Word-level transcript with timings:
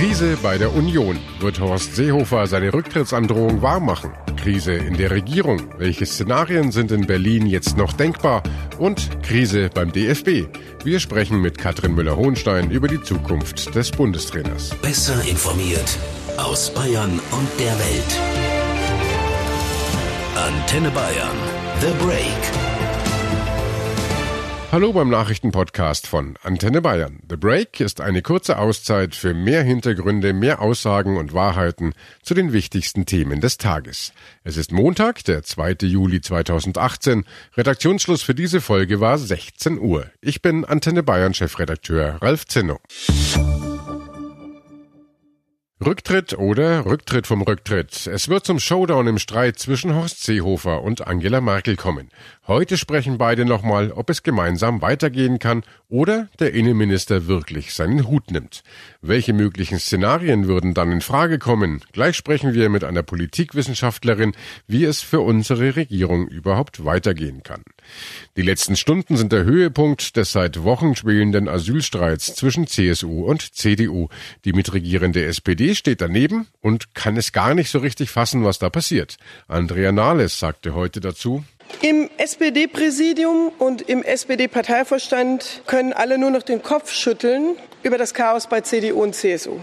Krise 0.00 0.38
bei 0.42 0.56
der 0.56 0.74
Union. 0.74 1.18
Wird 1.40 1.60
Horst 1.60 1.94
Seehofer 1.94 2.46
seine 2.46 2.72
Rücktrittsandrohung 2.72 3.60
wahrmachen? 3.60 4.12
Krise 4.42 4.72
in 4.72 4.96
der 4.96 5.10
Regierung. 5.10 5.60
Welche 5.76 6.06
Szenarien 6.06 6.72
sind 6.72 6.90
in 6.90 7.06
Berlin 7.06 7.44
jetzt 7.44 7.76
noch 7.76 7.92
denkbar? 7.92 8.42
Und 8.78 9.22
Krise 9.22 9.68
beim 9.68 9.92
DFB. 9.92 10.46
Wir 10.84 11.00
sprechen 11.00 11.42
mit 11.42 11.58
Katrin 11.58 11.94
Müller-Hohenstein 11.94 12.70
über 12.70 12.88
die 12.88 13.02
Zukunft 13.02 13.74
des 13.74 13.90
Bundestrainers. 13.90 14.70
Besser 14.80 15.22
informiert 15.28 15.98
aus 16.38 16.72
Bayern 16.72 17.20
und 17.32 17.48
der 17.58 17.78
Welt. 17.78 18.20
Antenne 20.34 20.90
Bayern. 20.92 21.36
The 21.82 21.92
Break. 22.02 22.59
Hallo 24.72 24.92
beim 24.92 25.08
Nachrichtenpodcast 25.10 26.06
von 26.06 26.36
Antenne 26.44 26.80
Bayern. 26.80 27.18
The 27.28 27.36
Break 27.36 27.80
ist 27.80 28.00
eine 28.00 28.22
kurze 28.22 28.56
Auszeit 28.56 29.16
für 29.16 29.34
mehr 29.34 29.64
Hintergründe, 29.64 30.32
mehr 30.32 30.62
Aussagen 30.62 31.16
und 31.16 31.34
Wahrheiten 31.34 31.92
zu 32.22 32.34
den 32.34 32.52
wichtigsten 32.52 33.04
Themen 33.04 33.40
des 33.40 33.58
Tages. 33.58 34.12
Es 34.44 34.56
ist 34.56 34.70
Montag, 34.70 35.24
der 35.24 35.42
2. 35.42 35.78
Juli 35.82 36.20
2018. 36.20 37.24
Redaktionsschluss 37.56 38.22
für 38.22 38.36
diese 38.36 38.60
Folge 38.60 39.00
war 39.00 39.18
16 39.18 39.80
Uhr. 39.80 40.06
Ich 40.20 40.40
bin 40.40 40.64
Antenne 40.64 41.02
Bayern 41.02 41.34
Chefredakteur 41.34 42.22
Ralf 42.22 42.46
Zinno. 42.46 42.78
Rücktritt 45.82 46.36
oder 46.36 46.84
Rücktritt 46.84 47.26
vom 47.26 47.40
Rücktritt. 47.40 48.06
Es 48.06 48.28
wird 48.28 48.44
zum 48.44 48.58
Showdown 48.58 49.06
im 49.06 49.18
Streit 49.18 49.58
zwischen 49.58 49.94
Horst 49.94 50.22
Seehofer 50.22 50.82
und 50.82 51.06
Angela 51.06 51.40
Merkel 51.40 51.76
kommen. 51.76 52.10
Heute 52.46 52.76
sprechen 52.76 53.16
beide 53.16 53.46
nochmal, 53.46 53.90
ob 53.90 54.10
es 54.10 54.22
gemeinsam 54.22 54.82
weitergehen 54.82 55.38
kann 55.38 55.62
oder 55.90 56.28
der 56.38 56.54
Innenminister 56.54 57.26
wirklich 57.26 57.74
seinen 57.74 58.06
Hut 58.06 58.30
nimmt. 58.30 58.62
Welche 59.02 59.32
möglichen 59.32 59.78
Szenarien 59.78 60.46
würden 60.46 60.72
dann 60.72 60.92
in 60.92 61.00
Frage 61.00 61.38
kommen? 61.38 61.80
Gleich 61.92 62.16
sprechen 62.16 62.54
wir 62.54 62.68
mit 62.70 62.84
einer 62.84 63.02
Politikwissenschaftlerin, 63.02 64.32
wie 64.66 64.84
es 64.84 65.02
für 65.02 65.20
unsere 65.20 65.76
Regierung 65.76 66.28
überhaupt 66.28 66.84
weitergehen 66.84 67.42
kann. 67.42 67.62
Die 68.36 68.42
letzten 68.42 68.76
Stunden 68.76 69.16
sind 69.16 69.32
der 69.32 69.44
Höhepunkt 69.44 70.16
des 70.16 70.32
seit 70.32 70.62
Wochen 70.62 70.94
schwelenden 70.94 71.48
Asylstreits 71.48 72.34
zwischen 72.36 72.66
CSU 72.66 73.24
und 73.24 73.54
CDU. 73.54 74.08
Die 74.44 74.52
mitregierende 74.52 75.24
SPD 75.24 75.74
steht 75.74 76.00
daneben 76.00 76.46
und 76.60 76.94
kann 76.94 77.16
es 77.16 77.32
gar 77.32 77.54
nicht 77.54 77.70
so 77.70 77.80
richtig 77.80 78.10
fassen, 78.10 78.44
was 78.44 78.58
da 78.58 78.70
passiert. 78.70 79.16
Andrea 79.48 79.90
Nahles 79.90 80.38
sagte 80.38 80.74
heute 80.74 81.00
dazu, 81.00 81.44
im 81.82 82.10
SPD-Präsidium 82.18 83.52
und 83.58 83.82
im 83.82 84.02
SPD-Parteivorstand 84.02 85.62
können 85.66 85.92
alle 85.92 86.18
nur 86.18 86.30
noch 86.30 86.42
den 86.42 86.62
Kopf 86.62 86.92
schütteln 86.92 87.56
über 87.82 87.98
das 87.98 88.14
Chaos 88.14 88.46
bei 88.46 88.60
CDU 88.60 89.02
und 89.02 89.14
CSU. 89.14 89.58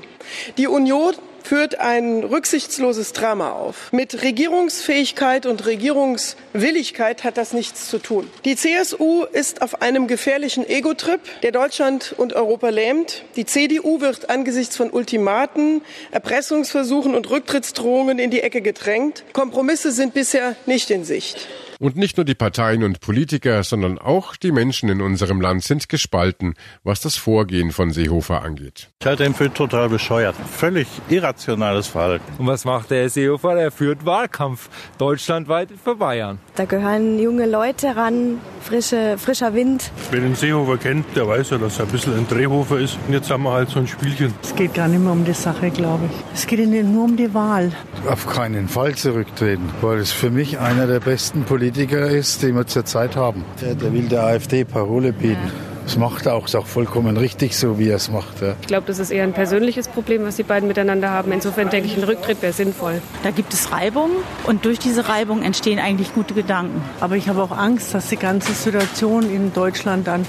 Die 0.58 0.68
Union 0.68 1.14
führt 1.48 1.80
ein 1.80 2.26
rücksichtsloses 2.26 3.14
Drama 3.14 3.52
auf. 3.52 3.94
Mit 3.94 4.22
Regierungsfähigkeit 4.22 5.46
und 5.46 5.66
Regierungswilligkeit 5.66 7.24
hat 7.24 7.38
das 7.38 7.54
nichts 7.54 7.90
zu 7.90 8.00
tun. 8.00 8.30
Die 8.44 8.58
CSU 8.58 9.24
ist 9.24 9.62
auf 9.62 9.82
einem 9.82 10.08
gefährlichen 10.08 10.68
Ego-Trip, 10.68 11.22
der 11.44 11.54
Deutschland 11.54 12.14
und 12.18 12.34
Europa 12.34 12.68
lähmt. 12.68 13.24
Die 13.38 13.46
CDU 13.46 14.02
wird 14.02 14.30
angesichts 14.30 14.76
von 14.76 14.90
Ultimaten, 14.90 15.82
Erpressungsversuchen 16.12 17.16
und 17.16 17.30
Rücktrittsdrohungen 17.30 18.20
in 18.20 18.30
die 18.30 18.42
Ecke 18.42 18.62
gedrängt. 18.62 19.24
Kompromisse 19.32 19.94
sind 19.94 20.14
bisher 20.14 20.58
nicht 20.66 20.90
in 20.92 21.06
Sicht. 21.06 21.48
Und 21.80 21.96
nicht 21.96 22.18
nur 22.18 22.26
die 22.26 22.34
Parteien 22.34 22.84
und 22.84 23.02
Politiker, 23.02 23.64
sondern 23.64 24.00
auch 24.00 24.36
die 24.36 24.52
Menschen 24.52 24.90
in 24.90 25.00
unserem 25.00 25.42
Land 25.42 25.64
sind 25.64 25.90
gespalten, 25.90 26.56
was 26.84 27.02
das 27.02 27.18
Vorgehen 27.18 27.72
von 27.72 27.92
Seehofer 27.92 28.42
angeht. 28.42 28.90
Ich 29.00 29.06
halte 29.06 29.26
ihn 29.26 29.36
für 29.36 29.54
total 29.54 29.90
bescheuert. 29.90 30.36
Völlig 30.52 30.88
irrationales 31.08 31.86
Verhalten. 31.86 32.24
Und 32.40 32.48
was 32.48 32.66
macht 32.66 32.90
der 32.90 33.10
Seehofer? 33.10 33.56
Er 33.56 33.70
führt 33.70 34.06
Wahlkampf 34.06 34.70
deutschlandweit 34.98 35.70
für 35.84 35.96
Bayern. 35.96 36.40
Da 36.56 36.66
gehören 36.66 37.20
junge 37.20 37.46
Leute 37.46 37.96
ran, 37.96 38.40
frische, 38.60 39.20
frischer 39.20 39.54
Wind. 39.54 39.92
Wer 40.10 40.22
den 40.22 40.34
Seehofer 40.34 40.78
kennt, 40.78 41.16
der 41.16 41.28
weiß 41.28 41.52
ja, 41.52 41.58
dass 41.60 41.78
er 41.78 41.86
ein 41.86 41.92
bisschen 41.92 42.18
ein 42.18 42.28
Drehhofer 42.28 42.80
ist. 42.80 42.98
Und 43.08 43.14
jetzt 43.14 43.30
haben 43.30 43.44
wir 43.44 43.52
halt 43.52 43.70
so 43.70 43.80
ein 43.80 43.88
Spielchen. 43.88 44.34
Es 44.42 44.56
geht 44.56 44.74
gar 44.74 44.88
nicht 44.88 45.04
mehr 45.04 45.12
um 45.12 45.26
die 45.26 45.34
Sache, 45.34 45.70
glaube 45.70 46.06
ich. 46.06 46.12
Es 46.34 46.48
geht 46.48 46.60
ihnen 46.60 46.92
nur 46.92 47.06
um 47.06 47.18
die 47.18 47.32
Wahl. 47.36 47.72
Auf 48.10 48.26
keinen 48.26 48.68
Fall 48.68 48.96
zurücktreten, 48.96 49.70
weil 49.82 50.00
es 50.00 50.12
für 50.12 50.32
mich 50.32 50.58
einer 50.58 50.88
der 50.88 51.00
besten 51.00 51.44
Politiker 51.44 51.67
Politiker 51.68 52.08
ist, 52.08 52.44
den 52.44 52.56
wir 52.56 52.66
zurzeit 52.66 53.18
haben. 53.18 53.44
Der, 53.62 53.76
der 53.76 53.92
will 53.92 54.08
der 54.08 54.24
AfD 54.24 54.64
Parole 54.64 55.12
bieten. 55.12 55.52
Das 55.88 55.96
macht 55.96 56.26
er 56.26 56.34
auch, 56.34 56.48
ist 56.48 56.56
auch 56.58 56.68
vollkommen 56.68 57.16
richtig 57.16 57.56
so, 57.56 57.80
wie 57.80 57.88
er 57.88 57.96
es 57.96 58.12
macht. 58.12 58.42
Ja. 58.42 58.58
Ich 58.60 58.68
glaube, 58.68 58.86
das 58.88 59.00
ist 59.00 59.10
eher 59.10 59.24
ein 59.24 59.32
persönliches 59.32 59.88
Problem, 59.88 60.24
was 60.24 60.36
die 60.36 60.44
beiden 60.44 60.68
miteinander 60.68 61.12
haben. 61.12 61.32
Insofern 61.32 61.70
denke 61.70 61.88
ich, 61.88 61.96
ein 61.96 62.04
Rücktritt 62.04 62.42
wäre 62.42 62.52
sinnvoll. 62.52 63.02
Da 63.24 63.32
gibt 63.32 63.54
es 63.54 63.72
Reibung 63.72 64.10
und 64.44 64.66
durch 64.66 64.80
diese 64.80 65.08
Reibung 65.08 65.44
entstehen 65.44 65.80
eigentlich 65.80 66.14
gute 66.14 66.34
Gedanken. 66.34 66.82
Aber 67.00 67.16
ich 67.16 67.30
habe 67.30 67.42
auch 67.42 67.52
Angst, 67.52 67.94
dass 67.94 68.10
die 68.10 68.18
ganze 68.18 68.52
Situation 68.52 69.34
in 69.34 69.54
Deutschland 69.54 70.08
dann 70.08 70.26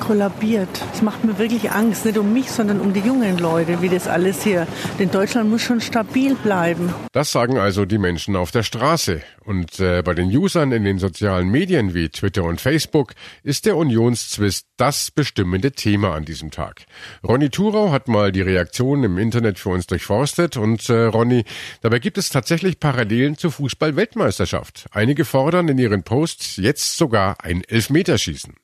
kollabiert. 0.00 0.68
Es 0.92 1.02
macht 1.02 1.24
mir 1.24 1.38
wirklich 1.38 1.70
Angst, 1.70 2.04
nicht 2.04 2.18
um 2.18 2.32
mich, 2.32 2.50
sondern 2.50 2.80
um 2.80 2.92
die 2.92 2.98
jungen 2.98 3.38
Leute, 3.38 3.80
wie 3.82 3.88
das 3.88 4.08
alles 4.08 4.42
hier. 4.42 4.66
Denn 4.98 5.12
Deutschland 5.12 5.48
muss 5.48 5.62
schon 5.62 5.80
stabil 5.80 6.34
bleiben. 6.34 6.92
Das 7.12 7.30
sagen 7.30 7.58
also 7.58 7.84
die 7.84 7.98
Menschen 7.98 8.34
auf 8.34 8.50
der 8.50 8.64
Straße. 8.64 9.22
Und 9.44 9.78
äh, 9.78 10.02
bei 10.02 10.14
den 10.14 10.36
Usern 10.36 10.72
in 10.72 10.82
den 10.82 10.98
sozialen 10.98 11.48
Medien 11.48 11.94
wie 11.94 12.08
Twitter 12.08 12.42
und 12.42 12.60
Facebook 12.60 13.12
ist 13.44 13.66
der 13.66 13.76
Unionszwist 13.76 14.66
das 14.76 14.95
das 14.96 15.10
bestimmende 15.10 15.72
Thema 15.72 16.14
an 16.14 16.24
diesem 16.24 16.50
Tag. 16.50 16.86
Ronny 17.22 17.50
Thurau 17.50 17.92
hat 17.92 18.08
mal 18.08 18.32
die 18.32 18.40
Reaktionen 18.40 19.04
im 19.04 19.18
Internet 19.18 19.58
für 19.58 19.68
uns 19.68 19.86
durchforstet 19.86 20.56
und 20.56 20.88
äh, 20.88 21.04
Ronny, 21.04 21.44
dabei 21.82 21.98
gibt 21.98 22.16
es 22.16 22.30
tatsächlich 22.30 22.80
Parallelen 22.80 23.36
zur 23.36 23.52
Fußball-Weltmeisterschaft. 23.52 24.86
Einige 24.92 25.26
fordern 25.26 25.68
in 25.68 25.78
ihren 25.78 26.02
Posts 26.02 26.56
jetzt 26.56 26.96
sogar 26.96 27.44
ein 27.44 27.62
Elfmeterschießen. 27.64 28.54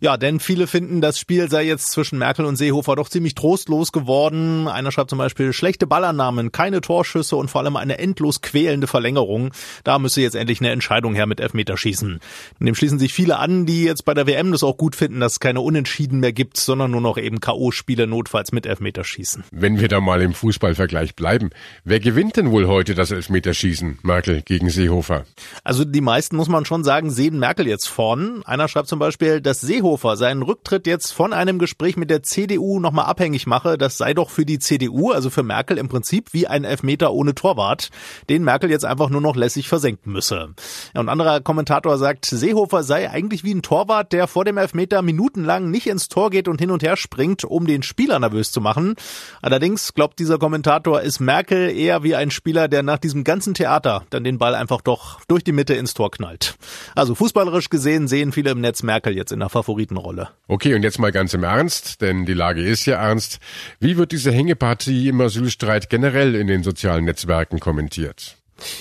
Ja, 0.00 0.16
denn 0.16 0.40
viele 0.40 0.66
finden, 0.66 1.00
das 1.00 1.18
Spiel 1.18 1.50
sei 1.50 1.64
jetzt 1.64 1.90
zwischen 1.92 2.18
Merkel 2.18 2.44
und 2.44 2.56
Seehofer 2.56 2.96
doch 2.96 3.08
ziemlich 3.08 3.34
trostlos 3.34 3.92
geworden. 3.92 4.68
Einer 4.68 4.92
schreibt 4.92 5.10
zum 5.10 5.18
Beispiel 5.18 5.52
schlechte 5.52 5.86
Ballannahmen, 5.86 6.52
keine 6.52 6.80
Torschüsse 6.80 7.36
und 7.36 7.50
vor 7.50 7.60
allem 7.60 7.76
eine 7.76 7.98
endlos 7.98 8.40
quälende 8.40 8.86
Verlängerung. 8.86 9.52
Da 9.84 9.98
müsse 9.98 10.20
jetzt 10.20 10.36
endlich 10.36 10.60
eine 10.60 10.70
Entscheidung 10.70 11.14
her 11.14 11.26
mit 11.26 11.40
Elfmeterschießen. 11.40 12.20
Dem 12.58 12.74
schließen 12.74 12.98
sich 12.98 13.12
viele 13.12 13.38
an, 13.38 13.66
die 13.66 13.84
jetzt 13.84 14.04
bei 14.04 14.14
der 14.14 14.26
WM 14.26 14.52
das 14.52 14.62
auch 14.62 14.76
gut 14.76 14.96
finden, 14.96 15.20
dass 15.20 15.32
es 15.32 15.40
keine 15.40 15.60
Unentschieden 15.60 16.20
mehr 16.20 16.32
gibt, 16.32 16.56
sondern 16.56 16.90
nur 16.90 17.00
noch 17.00 17.18
eben 17.18 17.40
K.O.-Spiele 17.40 18.06
notfalls 18.06 18.52
mit 18.52 18.66
Elfmeterschießen. 18.66 19.44
Wenn 19.50 19.80
wir 19.80 19.88
da 19.88 20.00
mal 20.00 20.22
im 20.22 20.34
Fußballvergleich 20.34 21.14
bleiben, 21.14 21.50
wer 21.84 22.00
gewinnt 22.00 22.36
denn 22.36 22.50
wohl 22.50 22.66
heute 22.66 22.94
das 22.94 23.10
Elfmeterschießen? 23.10 23.98
Merkel 24.02 24.42
gegen 24.42 24.70
Seehofer? 24.70 25.24
Also 25.64 25.84
die 25.84 26.00
meisten, 26.00 26.36
muss 26.36 26.48
man 26.48 26.64
schon 26.64 26.84
sagen, 26.84 27.10
sehen 27.10 27.38
Merkel 27.38 27.66
jetzt 27.66 27.88
vorn. 27.88 28.42
Einer 28.44 28.68
schreibt 28.68 28.88
zum 28.88 28.98
Beispiel, 28.98 29.40
dass 29.40 29.59
Seehofer 29.60 30.16
seinen 30.16 30.42
Rücktritt 30.42 30.86
jetzt 30.86 31.12
von 31.12 31.32
einem 31.32 31.58
Gespräch 31.58 31.96
mit 31.96 32.10
der 32.10 32.22
CDU 32.22 32.80
nochmal 32.80 33.06
abhängig 33.06 33.46
mache, 33.46 33.78
das 33.78 33.98
sei 33.98 34.14
doch 34.14 34.30
für 34.30 34.44
die 34.44 34.58
CDU, 34.58 35.10
also 35.10 35.30
für 35.30 35.42
Merkel 35.42 35.78
im 35.78 35.88
Prinzip 35.88 36.32
wie 36.32 36.46
ein 36.46 36.64
Elfmeter 36.64 37.12
ohne 37.12 37.34
Torwart, 37.34 37.90
den 38.28 38.44
Merkel 38.44 38.70
jetzt 38.70 38.84
einfach 38.84 39.10
nur 39.10 39.20
noch 39.20 39.36
lässig 39.36 39.68
versenken 39.68 40.12
müsse. 40.12 40.54
Ja, 40.94 41.00
und 41.00 41.08
anderer 41.08 41.40
Kommentator 41.40 41.98
sagt, 41.98 42.26
Seehofer 42.26 42.82
sei 42.82 43.10
eigentlich 43.10 43.44
wie 43.44 43.54
ein 43.54 43.62
Torwart, 43.62 44.12
der 44.12 44.26
vor 44.26 44.44
dem 44.44 44.56
Elfmeter 44.56 45.02
minutenlang 45.02 45.70
nicht 45.70 45.86
ins 45.86 46.08
Tor 46.08 46.30
geht 46.30 46.48
und 46.48 46.60
hin 46.60 46.70
und 46.70 46.82
her 46.82 46.96
springt, 46.96 47.44
um 47.44 47.66
den 47.66 47.82
Spieler 47.82 48.18
nervös 48.18 48.52
zu 48.52 48.60
machen. 48.60 48.94
Allerdings 49.42 49.94
glaubt 49.94 50.18
dieser 50.18 50.38
Kommentator, 50.38 51.02
ist 51.02 51.20
Merkel 51.20 51.70
eher 51.70 52.02
wie 52.02 52.14
ein 52.14 52.30
Spieler, 52.30 52.68
der 52.68 52.82
nach 52.82 52.98
diesem 52.98 53.24
ganzen 53.24 53.54
Theater 53.54 54.04
dann 54.10 54.24
den 54.24 54.38
Ball 54.38 54.54
einfach 54.54 54.80
doch 54.80 55.20
durch 55.28 55.44
die 55.44 55.52
Mitte 55.52 55.74
ins 55.74 55.94
Tor 55.94 56.10
knallt. 56.10 56.56
Also 56.94 57.14
fußballerisch 57.14 57.68
gesehen 57.68 58.08
sehen 58.08 58.32
viele 58.32 58.50
im 58.50 58.60
Netz 58.60 58.82
Merkel 58.82 59.14
jetzt 59.14 59.32
in 59.32 59.40
der 59.40 59.49
Favoritenrolle. 59.50 60.30
Okay, 60.48 60.74
und 60.74 60.82
jetzt 60.82 60.98
mal 60.98 61.12
ganz 61.12 61.34
im 61.34 61.44
Ernst, 61.44 62.00
denn 62.00 62.24
die 62.24 62.32
Lage 62.34 62.62
ist 62.62 62.86
ja 62.86 62.96
ernst. 62.96 63.38
Wie 63.78 63.96
wird 63.96 64.12
diese 64.12 64.32
Hängepartie 64.32 65.08
im 65.08 65.20
Asylstreit 65.20 65.90
generell 65.90 66.34
in 66.34 66.46
den 66.46 66.62
sozialen 66.62 67.04
Netzwerken 67.04 67.60
kommentiert? 67.60 68.39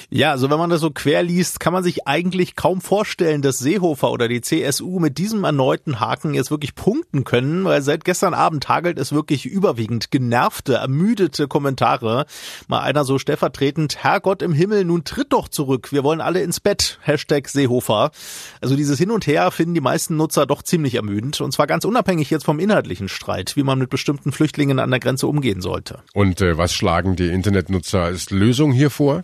Ja, 0.10 0.32
also 0.32 0.50
wenn 0.50 0.58
man 0.58 0.70
das 0.70 0.82
so 0.82 0.92
quer 0.92 1.24
liest, 1.24 1.60
kann 1.60 1.74
man 1.74 1.84
sich 1.84 2.08
eigentlich 2.08 2.56
kaum 2.56 2.82
vorstellen, 2.82 3.42
dass 3.42 3.60
Seehofer 3.60 4.12
oder 4.12 4.28
die 4.28 4.42
CSU 4.42 5.00
mit 5.00 5.18
diesem 5.18 5.44
erneuten 5.44 6.00
Haken 6.00 6.34
jetzt 6.34 6.52
wirklich 6.52 6.76
punkten 6.76 7.24
können, 7.24 7.66
weil 7.66 7.82
seit 7.82 8.06
gestern 8.06 8.34
Abend 8.34 8.70
hagelt 8.70 8.98
es 9.00 9.12
wirklich 9.12 9.46
überwiegend 9.46 10.12
genervte, 10.12 10.76
ermüdete 10.76 11.48
Kommentare. 11.48 12.26
Mal 12.68 12.82
einer 12.82 13.06
so 13.06 13.18
stellvertretend, 13.18 14.04
Herrgott 14.04 14.42
im 14.42 14.54
Himmel, 14.54 14.86
nun 14.86 15.04
tritt 15.04 15.34
doch 15.34 15.48
zurück, 15.48 15.92
wir 15.92 16.04
wollen 16.04 16.22
alle 16.22 16.42
ins 16.42 16.60
Bett, 16.60 17.00
Hashtag 17.02 17.48
Seehofer. 17.48 18.12
Also 18.62 18.76
dieses 18.76 18.98
Hin 18.98 19.12
und 19.12 19.28
Her 19.28 19.52
finden 19.52 19.74
die 19.74 19.82
meisten 19.82 20.18
Nutzer 20.18 20.46
doch 20.46 20.64
ziemlich 20.64 20.96
ermüdend 20.96 21.40
und 21.42 21.52
zwar 21.52 21.68
ganz 21.68 21.86
unabhängig 21.86 22.30
jetzt 22.30 22.46
vom 22.46 22.60
inhaltlichen 22.60 23.10
Streit, 23.10 23.56
wie 23.56 23.64
man 23.64 23.80
mit 23.80 23.90
bestimmten 23.90 24.32
Flüchtlingen 24.32 24.80
an 24.80 24.92
der 24.92 25.00
Grenze 25.00 25.28
umgehen 25.28 25.62
sollte. 25.62 26.04
Und 26.14 26.42
äh, 26.42 26.58
was 26.58 26.74
schlagen 26.74 27.16
die 27.16 27.28
Internetnutzer 27.28 28.04
als 28.04 28.30
Lösung 28.30 28.72
hier 28.72 28.90
vor? 28.90 29.24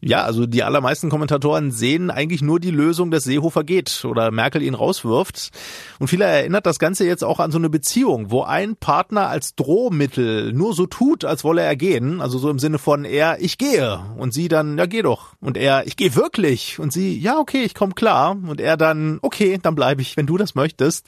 Ja, 0.00 0.22
also 0.24 0.46
die 0.46 0.62
allermeisten 0.62 1.10
Kommentatoren 1.10 1.70
sehen 1.70 2.10
eigentlich 2.10 2.42
nur 2.42 2.60
die 2.60 2.70
Lösung, 2.70 3.10
dass 3.10 3.24
Seehofer 3.24 3.64
geht 3.64 4.04
oder 4.04 4.30
Merkel 4.30 4.62
ihn 4.62 4.74
rauswirft. 4.74 5.50
Und 5.98 6.08
viele 6.08 6.24
erinnert 6.24 6.66
das 6.66 6.78
Ganze 6.78 7.06
jetzt 7.06 7.24
auch 7.24 7.40
an 7.40 7.50
so 7.50 7.58
eine 7.58 7.70
Beziehung, 7.70 8.30
wo 8.30 8.42
ein 8.42 8.76
Partner 8.76 9.28
als 9.28 9.54
Drohmittel 9.54 10.52
nur 10.52 10.74
so 10.74 10.86
tut, 10.86 11.24
als 11.24 11.44
wolle 11.44 11.62
er 11.62 11.76
gehen. 11.76 12.20
Also 12.20 12.38
so 12.38 12.50
im 12.50 12.58
Sinne 12.58 12.78
von 12.78 13.04
er, 13.04 13.40
ich 13.40 13.58
gehe. 13.58 14.00
Und 14.16 14.34
sie 14.34 14.48
dann, 14.48 14.78
ja 14.78 14.86
geh 14.86 15.02
doch. 15.02 15.34
Und 15.40 15.56
er, 15.56 15.86
ich 15.86 15.96
gehe 15.96 16.14
wirklich. 16.14 16.78
Und 16.78 16.92
sie, 16.92 17.18
ja 17.18 17.38
okay, 17.38 17.62
ich 17.62 17.74
komme 17.74 17.94
klar. 17.94 18.36
Und 18.46 18.60
er 18.60 18.76
dann, 18.76 19.18
okay, 19.22 19.58
dann 19.62 19.74
bleibe 19.74 20.02
ich, 20.02 20.16
wenn 20.16 20.26
du 20.26 20.36
das 20.36 20.54
möchtest. 20.54 21.06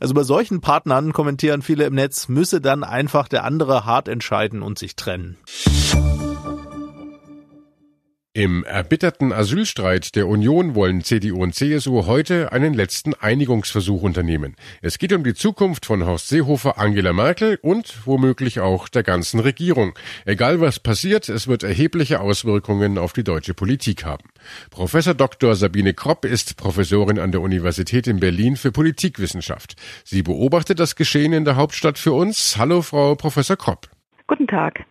Also 0.00 0.14
bei 0.14 0.22
solchen 0.22 0.60
Partnern 0.60 1.12
kommentieren 1.12 1.62
viele 1.62 1.84
im 1.84 1.94
Netz, 1.94 2.28
müsse 2.28 2.60
dann 2.60 2.84
einfach 2.84 3.28
der 3.28 3.44
andere 3.44 3.84
hart 3.84 4.08
entscheiden 4.08 4.62
und 4.62 4.78
sich 4.78 4.96
trennen. 4.96 5.36
Im 8.32 8.62
erbitterten 8.62 9.32
Asylstreit 9.32 10.14
der 10.14 10.28
Union 10.28 10.76
wollen 10.76 11.02
CDU 11.02 11.42
und 11.42 11.52
CSU 11.52 12.06
heute 12.06 12.52
einen 12.52 12.74
letzten 12.74 13.12
Einigungsversuch 13.12 14.02
unternehmen. 14.02 14.54
Es 14.82 14.98
geht 14.98 15.12
um 15.12 15.24
die 15.24 15.34
Zukunft 15.34 15.84
von 15.84 16.06
Horst 16.06 16.28
Seehofer, 16.28 16.78
Angela 16.78 17.12
Merkel 17.12 17.58
und 17.60 18.06
womöglich 18.06 18.60
auch 18.60 18.86
der 18.86 19.02
ganzen 19.02 19.40
Regierung. 19.40 19.98
Egal 20.26 20.60
was 20.60 20.78
passiert, 20.78 21.28
es 21.28 21.48
wird 21.48 21.64
erhebliche 21.64 22.20
Auswirkungen 22.20 22.98
auf 22.98 23.14
die 23.14 23.24
deutsche 23.24 23.52
Politik 23.52 24.04
haben. 24.04 24.28
Professor 24.70 25.14
Dr. 25.14 25.56
Sabine 25.56 25.92
Kropp 25.92 26.24
ist 26.24 26.56
Professorin 26.56 27.18
an 27.18 27.32
der 27.32 27.40
Universität 27.40 28.06
in 28.06 28.20
Berlin 28.20 28.54
für 28.54 28.70
Politikwissenschaft. 28.70 29.74
Sie 30.04 30.22
beobachtet 30.22 30.78
das 30.78 30.94
Geschehen 30.94 31.32
in 31.32 31.44
der 31.44 31.56
Hauptstadt 31.56 31.98
für 31.98 32.12
uns. 32.12 32.56
Hallo, 32.56 32.82
Frau 32.82 33.16
Professor 33.16 33.56
Kropp. 33.56 33.90
Guten 34.28 34.46
Tag. 34.46 34.84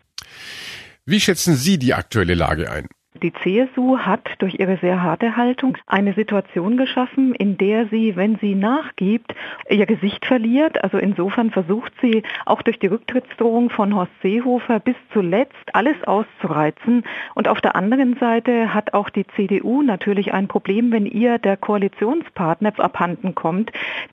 Wie 1.06 1.22
schätzen 1.22 1.56
Sie 1.56 1.80
die 1.80 1.94
aktuelle 1.94 2.34
Lage 2.34 2.70
ein? 2.70 2.90
Die 3.22 3.34
CSU 3.34 3.98
hat 3.98 4.30
durch 4.40 4.60
ihre 4.60 4.78
sehr 4.78 5.04
harte 5.04 5.36
Haltung 5.36 5.78
eine 5.88 6.14
Situation 6.14 6.78
geschaffen, 6.78 7.36
in 7.36 7.58
der 7.58 7.88
sie, 7.88 8.16
wenn 8.16 8.38
sie 8.38 8.56
nachgibt, 8.56 9.36
ihr 9.70 9.86
Gesicht 9.86 10.26
verliert. 10.26 10.82
Also 10.84 10.98
insofern 10.98 11.52
versucht 11.52 11.92
sie 12.02 12.24
auch 12.46 12.62
durch 12.62 12.80
die 12.80 12.88
Rücktrittsdrohung 12.88 13.72
von 13.72 13.94
Horst 13.94 14.12
Seehofer 14.22 14.80
bis 14.80 14.96
zuletzt 15.12 15.54
alles 15.74 15.96
auszureizen. 16.06 17.04
Und 17.36 17.50
auf 17.50 17.60
der 17.60 17.76
anderen 17.76 18.16
Seite 18.18 18.74
hat 18.74 18.94
auch 18.94 19.10
die 19.10 19.28
CDU 19.36 19.82
natürlich 19.82 20.34
ein 20.34 20.48
Problem, 20.48 20.92
wenn 20.94 21.06
ihr 21.06 21.40
der 21.40 21.58
Koalitionspartner 21.58 22.74
abhanden 22.78 23.36
kommt. 23.36 23.72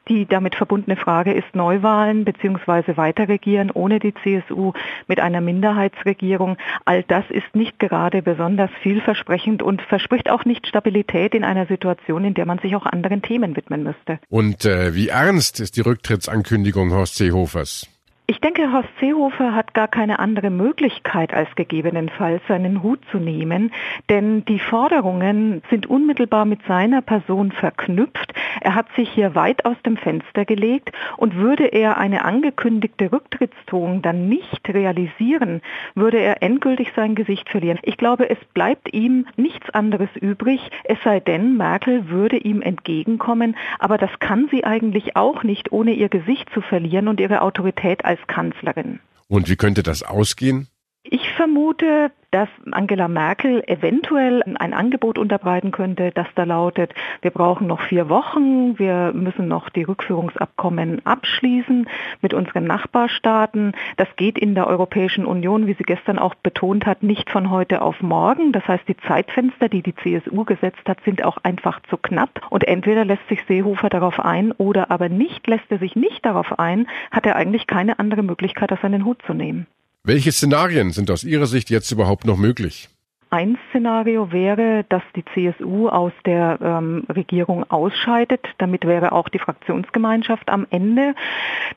Die 0.08 0.26
damit 0.26 0.56
verbundene 0.56 0.96
Frage 0.96 1.32
ist 1.32 1.54
Neuwahlen 1.54 2.24
bzw. 2.24 2.96
weiterregieren 2.96 3.70
ohne 3.70 4.00
die 4.00 4.14
CSU 4.14 4.72
mit 5.06 5.20
einer 5.20 5.40
Minderheitsregierung. 5.40 6.56
All 6.84 7.04
das 7.04 7.24
ist 7.30 7.54
nicht 7.54 7.78
gerade 7.78 8.22
besonders 8.22 8.70
vielversprechend 8.96 9.62
und 9.62 9.82
verspricht 9.82 10.30
auch 10.30 10.44
nicht 10.44 10.66
Stabilität 10.66 11.34
in 11.34 11.44
einer 11.44 11.66
Situation, 11.66 12.24
in 12.24 12.34
der 12.34 12.46
man 12.46 12.58
sich 12.58 12.74
auch 12.76 12.86
anderen 12.86 13.22
Themen 13.22 13.56
widmen 13.56 13.82
müsste. 13.82 14.18
Und 14.28 14.64
äh, 14.64 14.94
wie 14.94 15.08
ernst 15.08 15.60
ist 15.60 15.76
die 15.76 15.82
Rücktrittsankündigung 15.82 16.92
Horst 16.92 17.16
Seehofers? 17.16 17.86
Ich 18.28 18.40
denke, 18.40 18.72
Horst 18.72 18.88
Seehofer 18.98 19.54
hat 19.54 19.72
gar 19.72 19.86
keine 19.86 20.18
andere 20.18 20.50
Möglichkeit, 20.50 21.32
als 21.32 21.54
gegebenenfalls 21.54 22.42
seinen 22.48 22.82
Hut 22.82 22.98
zu 23.12 23.18
nehmen, 23.18 23.70
denn 24.10 24.44
die 24.46 24.58
Forderungen 24.58 25.62
sind 25.70 25.86
unmittelbar 25.86 26.44
mit 26.44 26.60
seiner 26.66 27.02
Person 27.02 27.52
verknüpft. 27.52 28.34
Er 28.60 28.74
hat 28.74 28.86
sich 28.96 29.08
hier 29.10 29.36
weit 29.36 29.64
aus 29.64 29.76
dem 29.86 29.96
Fenster 29.96 30.44
gelegt 30.44 30.90
und 31.16 31.36
würde 31.36 31.66
er 31.66 31.98
eine 31.98 32.24
angekündigte 32.24 33.12
Rücktrittsdrohung 33.12 34.02
dann 34.02 34.28
nicht 34.28 34.68
realisieren, 34.68 35.62
würde 35.94 36.18
er 36.18 36.42
endgültig 36.42 36.92
sein 36.96 37.14
Gesicht 37.14 37.48
verlieren. 37.48 37.78
Ich 37.82 37.96
glaube, 37.96 38.28
es 38.28 38.38
bleibt 38.54 38.92
ihm 38.92 39.26
nichts 39.36 39.70
anderes 39.70 40.08
übrig, 40.16 40.68
es 40.82 40.98
sei 41.04 41.20
denn, 41.20 41.56
Merkel 41.56 42.08
würde 42.08 42.38
ihm 42.38 42.60
entgegenkommen, 42.60 43.56
aber 43.78 43.98
das 43.98 44.10
kann 44.18 44.48
sie 44.50 44.64
eigentlich 44.64 45.14
auch 45.14 45.44
nicht, 45.44 45.70
ohne 45.70 45.92
ihr 45.92 46.08
Gesicht 46.08 46.50
zu 46.50 46.60
verlieren 46.60 47.06
und 47.06 47.20
ihre 47.20 47.42
Autorität 47.42 48.04
als 48.04 48.15
als. 48.26 49.00
Und 49.28 49.48
wie 49.48 49.56
könnte 49.56 49.82
das 49.82 50.02
ausgehen? 50.02 50.68
Ich 51.08 51.30
vermute, 51.34 52.10
dass 52.32 52.48
Angela 52.72 53.06
Merkel 53.06 53.62
eventuell 53.68 54.42
ein 54.42 54.74
Angebot 54.74 55.18
unterbreiten 55.18 55.70
könnte, 55.70 56.10
das 56.10 56.26
da 56.34 56.42
lautet, 56.42 56.92
wir 57.22 57.30
brauchen 57.30 57.68
noch 57.68 57.80
vier 57.82 58.08
Wochen, 58.08 58.76
wir 58.78 59.12
müssen 59.14 59.46
noch 59.46 59.68
die 59.68 59.84
Rückführungsabkommen 59.84 61.06
abschließen 61.06 61.88
mit 62.22 62.34
unseren 62.34 62.64
Nachbarstaaten. 62.64 63.72
Das 63.96 64.08
geht 64.16 64.36
in 64.36 64.56
der 64.56 64.66
Europäischen 64.66 65.26
Union, 65.26 65.68
wie 65.68 65.74
sie 65.74 65.84
gestern 65.84 66.18
auch 66.18 66.34
betont 66.34 66.86
hat, 66.86 67.04
nicht 67.04 67.30
von 67.30 67.50
heute 67.50 67.82
auf 67.82 68.02
morgen. 68.02 68.50
Das 68.50 68.66
heißt, 68.66 68.88
die 68.88 68.96
Zeitfenster, 68.96 69.68
die 69.68 69.82
die 69.82 69.94
CSU 69.94 70.44
gesetzt 70.44 70.88
hat, 70.88 70.98
sind 71.04 71.24
auch 71.24 71.38
einfach 71.44 71.80
zu 71.88 71.96
knapp. 71.96 72.44
Und 72.50 72.66
entweder 72.66 73.04
lässt 73.04 73.28
sich 73.28 73.44
Seehofer 73.46 73.90
darauf 73.90 74.18
ein 74.18 74.50
oder 74.50 74.90
aber 74.90 75.08
nicht, 75.08 75.46
lässt 75.46 75.70
er 75.70 75.78
sich 75.78 75.94
nicht 75.94 76.26
darauf 76.26 76.58
ein, 76.58 76.88
hat 77.12 77.26
er 77.26 77.36
eigentlich 77.36 77.68
keine 77.68 78.00
andere 78.00 78.24
Möglichkeit, 78.24 78.72
als 78.72 78.80
seinen 78.80 79.04
Hut 79.04 79.22
zu 79.22 79.32
nehmen. 79.32 79.68
Welche 80.08 80.30
Szenarien 80.30 80.92
sind 80.92 81.10
aus 81.10 81.24
Ihrer 81.24 81.46
Sicht 81.46 81.68
jetzt 81.68 81.90
überhaupt 81.90 82.26
noch 82.26 82.36
möglich? 82.36 82.88
Ein 83.30 83.58
Szenario 83.70 84.30
wäre, 84.30 84.84
dass 84.88 85.02
die 85.16 85.24
CSU 85.34 85.88
aus 85.88 86.12
der 86.24 86.60
ähm, 86.62 87.02
Regierung 87.08 87.68
ausscheidet. 87.68 88.40
Damit 88.58 88.86
wäre 88.86 89.10
auch 89.10 89.28
die 89.28 89.40
Fraktionsgemeinschaft 89.40 90.48
am 90.48 90.64
Ende. 90.70 91.16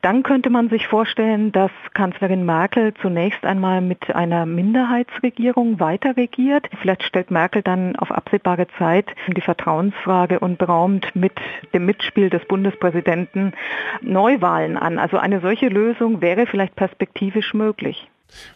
Dann 0.03 0.21
könnte 0.21 0.51
man 0.51 0.69
sich 0.69 0.85
vorstellen, 0.85 1.51
dass 1.51 1.71
Kanzlerin 1.95 2.45
Merkel 2.45 2.93
zunächst 3.01 3.43
einmal 3.45 3.81
mit 3.81 4.13
einer 4.13 4.45
Minderheitsregierung 4.45 5.79
weiter 5.79 6.15
regiert. 6.15 6.69
Vielleicht 6.81 7.01
stellt 7.01 7.31
Merkel 7.31 7.63
dann 7.63 7.95
auf 7.95 8.11
absehbare 8.11 8.67
Zeit 8.77 9.07
die 9.27 9.41
Vertrauensfrage 9.41 10.39
und 10.39 10.59
beraumt 10.59 11.15
mit 11.15 11.33
dem 11.73 11.87
Mitspiel 11.87 12.29
des 12.29 12.45
Bundespräsidenten 12.45 13.53
Neuwahlen 14.01 14.77
an. 14.77 14.99
Also 14.99 15.17
eine 15.17 15.41
solche 15.41 15.69
Lösung 15.69 16.21
wäre 16.21 16.45
vielleicht 16.45 16.75
perspektivisch 16.75 17.55
möglich. 17.55 18.07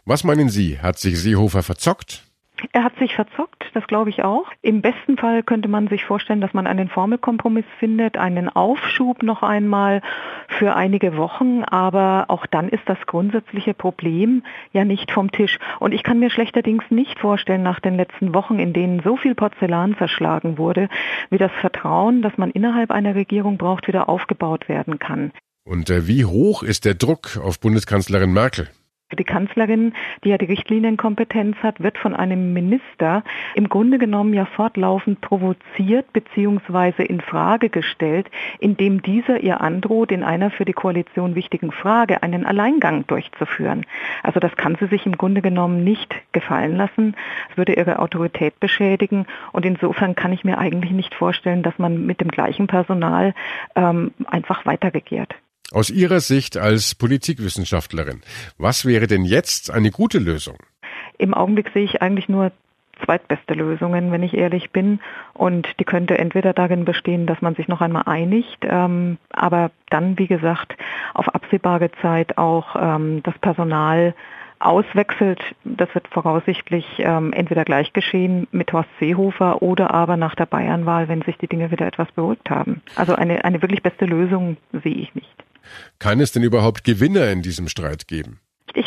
Was 0.06 0.24
meinen 0.24 0.50
Sie? 0.50 0.80
Hat 0.80 1.00
sich 1.00 1.20
Seehofer 1.20 1.64
verzockt? 1.64 2.24
Er 2.72 2.84
hat 2.84 2.98
sich 2.98 3.16
verzockt, 3.16 3.66
das 3.74 3.86
glaube 3.88 4.10
ich 4.10 4.24
auch. 4.24 4.46
Im 4.62 4.81
besten 4.81 5.18
Fall 5.18 5.44
könnte 5.44 5.68
man 5.68 5.88
sich 5.90 6.06
vorstellen, 6.06 6.40
dass 6.40 6.54
man 6.54 6.66
einen 6.66 6.88
Formelkompromiss 6.88 7.66
findet, 7.80 8.18
einen 8.18 8.48
Aufschub 8.48 9.22
noch 9.22 9.44
einmal 9.44 10.02
für 10.48 10.75
einige 10.75 11.18
Wochen, 11.18 11.64
aber 11.64 12.25
auch 12.30 12.46
dann 12.46 12.70
ist 12.70 12.84
das 12.86 12.98
grundsätzliche 13.06 13.74
Problem 13.74 14.44
ja 14.72 14.86
nicht 14.86 15.12
vom 15.12 15.31
Tisch. 15.31 15.60
Und 15.80 15.94
ich 15.94 16.04
kann 16.04 16.20
mir 16.20 16.30
schlechterdings 16.30 16.84
nicht 16.90 17.20
vorstellen, 17.20 17.64
nach 17.64 17.80
den 17.80 17.96
letzten 17.96 18.34
Wochen, 18.34 18.60
in 18.60 18.72
denen 18.72 19.02
so 19.04 19.18
viel 19.18 19.36
Porzellan 19.36 19.98
zerschlagen 19.98 20.58
wurde, 20.58 20.88
wie 21.30 21.38
das 21.38 21.52
Vertrauen, 21.60 22.22
das 22.22 22.38
man 22.38 22.52
innerhalb 22.52 22.92
einer 22.92 23.16
Regierung 23.16 23.58
braucht, 23.58 23.88
wieder 23.88 24.08
aufgebaut 24.08 24.70
werden 24.70 25.00
kann. 25.00 25.31
Und 25.66 25.90
äh, 25.90 26.08
wie 26.08 26.25
hoch 26.25 26.64
ist 26.64 26.86
der 26.86 26.96
Druck 26.96 27.38
auf 27.38 27.60
Bundeskanzlerin 27.60 28.31
Merkel? 28.31 28.70
Die 29.15 29.24
Kanzlerin, 29.24 29.94
die 30.24 30.30
ja 30.30 30.38
die 30.38 30.45
Richtlinienkompetenz 30.45 31.58
hat, 31.63 31.82
wird 31.82 31.98
von 31.98 32.15
einem 32.15 32.53
Minister 32.53 33.24
im 33.55 33.70
Grunde 33.70 33.98
genommen 33.98 34.34
ja 34.34 34.46
fortlaufend 34.46 35.22
provoziert 35.22 36.12
bzw. 36.13 37.03
in 37.03 37.22
Frage 37.22 37.70
gestellt, 37.70 38.29
indem 38.60 39.01
dieser 39.01 39.39
ihr 39.39 39.62
androht, 39.62 40.12
in 40.12 40.24
einer 40.24 40.51
für 40.51 40.65
die 40.65 40.74
Koalition 40.74 41.36
wichtigen 41.36 41.72
Frage 41.72 42.24
einen 42.24 42.46
Alleingang 42.46 43.05
durchzuführen. 43.08 43.86
Also 44.24 44.39
das 44.39 44.55
kann 44.55 44.77
sie 44.79 44.88
sich 44.88 45.05
im 45.05 45.17
Grunde 45.17 45.41
genommen 45.41 45.84
nicht 45.84 46.13
gefallen 46.32 46.75
lassen. 46.75 47.15
Es 47.51 47.58
würde 47.58 47.74
ihre 47.74 48.00
Autorität 48.00 48.60
beschädigen 48.60 49.25
und 49.51 49.65
insofern 49.65 50.15
kann 50.15 50.34
ich 50.34 50.43
mir 50.43 50.58
eigentlich 50.58 50.91
nicht 50.91 51.13
vorstellen, 51.15 51.63
dass 51.63 51.77
man 51.77 52.05
mit 52.05 52.22
dem 52.22 52.29
gleichen 52.29 52.67
Personal 52.67 53.34
ähm, 53.75 54.12
einfach 54.27 54.65
weiter 54.65 54.93
regiert. 54.93 55.36
Aus 55.72 55.89
Ihrer 55.89 56.20
Sicht 56.20 56.58
als 56.58 56.93
Politikwissenschaftlerin, 56.96 58.22
was 58.58 58.86
wäre 58.86 59.08
denn 59.08 59.25
jetzt 59.25 59.72
eine 59.72 59.91
gute 59.91 60.20
Lösung? 60.20 60.58
Im 61.17 61.34
Augenblick 61.34 61.72
sehe 61.74 61.84
ich 61.84 62.01
eigentlich 62.01 62.29
nur 62.29 62.51
zweitbeste 63.03 63.53
Lösungen, 63.53 64.12
wenn 64.12 64.24
ich 64.24 64.36
ehrlich 64.36 64.72
bin. 64.72 65.00
Und 65.34 65.67
die 65.79 65.84
könnte 65.84 66.17
entweder 66.17 66.53
darin 66.53 66.86
bestehen, 66.86 67.25
dass 67.25 67.41
man 67.41 67.55
sich 67.55 67.67
noch 67.67 67.82
einmal 67.82 68.03
einigt, 68.05 68.60
ähm, 68.63 69.17
aber 69.32 69.72
dann, 69.89 70.17
wie 70.17 70.27
gesagt, 70.27 70.75
auf 71.13 71.34
absehbare 71.34 71.91
Zeit 72.01 72.38
auch 72.38 72.75
ähm, 72.79 73.22
das 73.24 73.38
Personal 73.39 74.13
auswechselt. 74.60 75.41
Das 75.65 75.93
wird 75.93 76.08
voraussichtlich 76.08 76.86
ähm, 77.00 77.34
entweder 77.34 77.65
gleich 77.65 77.91
geschehen 77.93 78.48
mit 78.51 78.72
Horst 78.72 78.89
Seehofer 79.00 79.62
oder 79.62 79.93
aber 79.93 80.15
nach 80.15 80.36
der 80.36 80.46
Bayernwahl, 80.46 81.10
wenn 81.10 81.22
sich 81.22 81.38
die 81.38 81.48
Dinge 81.48 81.72
wieder 81.72 81.86
etwas 81.86 82.12
beruhigt 82.12 82.50
haben. 82.50 82.82
Also 82.96 83.15
eine, 83.15 83.43
eine 83.43 83.62
wirklich 83.62 83.84
beste 83.84 84.05
Lösung 84.05 84.58
sehe 84.72 84.96
ich 84.96 85.13
nicht. 85.15 85.42
Kann 86.00 86.20
es 86.20 86.32
denn 86.32 86.43
überhaupt 86.43 86.84
Gewinner 86.84 87.29
in 87.29 87.41
diesem 87.41 87.67
Streit 87.67 88.08
geben? 88.08 88.39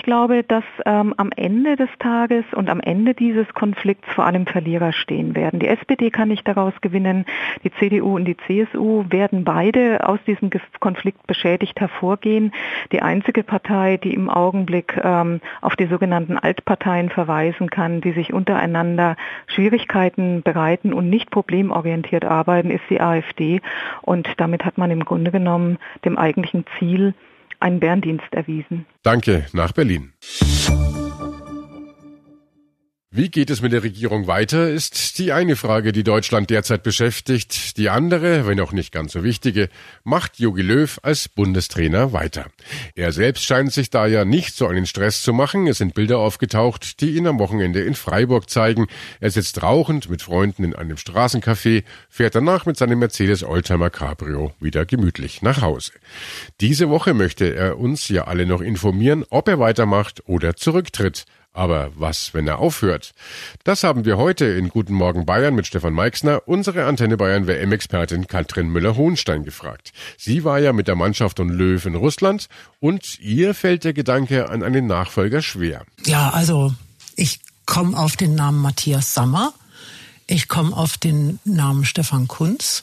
Ich 0.07 0.09
glaube, 0.09 0.45
dass 0.45 0.63
ähm, 0.85 1.15
am 1.17 1.33
Ende 1.35 1.75
des 1.75 1.89
Tages 1.99 2.45
und 2.55 2.71
am 2.71 2.79
Ende 2.79 3.13
dieses 3.13 3.53
Konflikts 3.55 4.07
vor 4.15 4.25
allem 4.25 4.47
Verlierer 4.47 4.93
stehen 4.93 5.35
werden. 5.35 5.59
Die 5.59 5.67
SPD 5.67 6.13
kann 6.13 6.29
nicht 6.29 6.47
daraus 6.47 6.75
gewinnen, 6.81 7.25
die 7.65 7.73
CDU 7.73 8.15
und 8.15 8.25
die 8.25 8.37
CSU 8.37 9.05
werden 9.09 9.43
beide 9.43 10.09
aus 10.09 10.21
diesem 10.25 10.51
Konflikt 10.79 11.27
beschädigt 11.27 11.81
hervorgehen. 11.81 12.53
Die 12.93 13.03
einzige 13.03 13.43
Partei, 13.43 13.97
die 13.97 14.15
im 14.15 14.31
Augenblick 14.31 14.97
ähm, 15.03 15.41
auf 15.61 15.75
die 15.75 15.87
sogenannten 15.87 16.39
Altparteien 16.39 17.11
verweisen 17.11 17.69
kann, 17.69 18.01
die 18.01 18.13
sich 18.13 18.33
untereinander 18.33 19.17
Schwierigkeiten 19.49 20.43
bereiten 20.43 20.93
und 20.93 21.11
nicht 21.11 21.33
problemorientiert 21.33 22.25
arbeiten, 22.25 22.71
ist 22.71 22.85
die 22.91 23.01
AfD. 23.01 23.61
Und 24.03 24.29
damit 24.37 24.65
hat 24.65 24.79
man 24.79 24.93
im 24.93 25.05
Grunde 25.05 25.33
genommen 25.33 25.79
dem 26.05 26.17
eigentlichen 26.17 26.65
Ziel 26.79 27.13
einen 27.61 27.81
Bärendienst 27.81 28.33
erwiesen. 28.33 28.87
Danke 29.03 29.47
nach 29.53 29.73
Berlin. 29.73 30.13
Wie 33.17 33.31
geht 33.31 33.49
es 33.49 33.63
mit 33.63 33.73
der 33.73 33.83
Regierung 33.83 34.27
weiter, 34.27 34.69
ist 34.69 35.19
die 35.19 35.33
eine 35.33 35.57
Frage, 35.57 35.93
die 35.93 36.05
Deutschland 36.05 36.51
derzeit 36.51 36.83
beschäftigt. 36.83 37.79
Die 37.79 37.89
andere, 37.89 38.47
wenn 38.47 38.61
auch 38.61 38.73
nicht 38.73 38.93
ganz 38.93 39.13
so 39.13 39.25
wichtige, 39.25 39.71
macht 40.05 40.39
Jogi 40.39 40.61
Löw 40.61 41.01
als 41.03 41.27
Bundestrainer 41.31 42.13
weiter. 42.13 42.45
Er 42.95 43.13
selbst 43.13 43.45
scheint 43.45 43.73
sich 43.73 43.89
da 43.89 44.07
ja 44.07 44.27
nicht 44.27 44.55
so 44.55 44.67
einen 44.67 44.85
Stress 44.85 45.23
zu 45.23 45.33
machen. 45.33 45.67
Es 45.67 45.79
sind 45.79 45.95
Bilder 45.95 46.19
aufgetaucht, 46.19 47.01
die 47.01 47.17
ihn 47.17 47.27
am 47.27 47.39
Wochenende 47.39 47.81
in 47.81 47.95
Freiburg 47.95 48.51
zeigen. 48.51 48.87
Er 49.19 49.31
sitzt 49.31 49.63
rauchend 49.63 50.11
mit 50.11 50.21
Freunden 50.21 50.63
in 50.63 50.77
einem 50.77 50.99
Straßencafé, 50.99 51.85
fährt 52.11 52.35
danach 52.35 52.67
mit 52.67 52.77
seinem 52.77 52.99
Mercedes 52.99 53.43
Oldtimer 53.43 53.89
Cabrio 53.89 54.53
wieder 54.61 54.85
gemütlich 54.85 55.41
nach 55.41 55.63
Hause. 55.63 55.93
Diese 56.61 56.91
Woche 56.91 57.15
möchte 57.15 57.55
er 57.55 57.79
uns 57.79 58.11
ja 58.11 58.25
alle 58.25 58.45
noch 58.45 58.61
informieren, 58.61 59.25
ob 59.31 59.49
er 59.49 59.59
weitermacht 59.59 60.23
oder 60.27 60.55
zurücktritt. 60.55 61.25
Aber 61.57 61.91
was, 61.95 62.35
wenn 62.35 62.47
er 62.47 62.59
aufhört? 62.59 63.15
Das 63.65 63.83
haben 63.83 64.05
wir 64.05 64.19
heute 64.19 64.45
in 64.45 64.69
Guten 64.69 64.93
Morgen 64.93 65.25
Bayern 65.25 65.55
mit 65.55 65.67
Stefan 65.67 65.95
Meixner, 65.95 66.43
unsere 66.45 66.85
Antenne 66.85 67.17
Bayern 67.17 67.47
WM-Expertin 67.47 68.27
Katrin 68.27 68.69
Müller-Hohenstein 68.69 69.43
gefragt. 69.43 69.95
Sie 70.19 70.45
war 70.45 70.59
ja 70.59 70.75
mit 70.75 70.87
der 70.87 70.97
Mannschaft 70.97 71.41
und 71.41 71.49
Löw 71.49 71.83
in 71.87 71.95
Russland 71.95 72.49
und 72.79 73.19
ihr 73.21 73.55
fällt 73.55 73.85
der 73.85 73.95
Gedanke 73.95 74.51
an 74.51 74.63
einen 74.63 74.87
Nachfolger 74.87 75.41
schwer. 75.41 75.87
Ja, 76.05 76.29
also 76.29 76.75
ich 77.17 77.41
komme 77.65 77.97
auf 77.97 78.17
den 78.17 78.35
Namen 78.35 78.61
Matthias 78.61 79.15
Sammer. 79.15 79.55
Ich 80.27 80.49
komme 80.49 80.77
auf 80.77 80.99
den 80.99 81.39
Namen 81.45 81.87
Stefan 81.87 82.29
Kunz. 82.29 82.83